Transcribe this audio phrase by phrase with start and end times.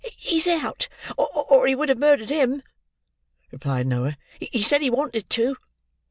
[0.17, 2.63] he's out, or he would have murdered him,"
[3.51, 4.17] replied Noah.
[4.39, 5.57] "He said he wanted to."